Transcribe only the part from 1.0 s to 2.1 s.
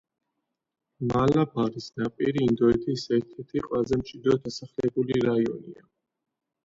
მალაბარის